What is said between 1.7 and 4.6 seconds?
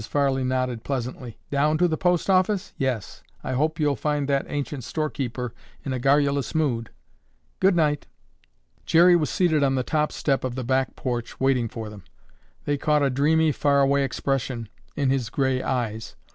to the post office? Yes, I hope you'll find that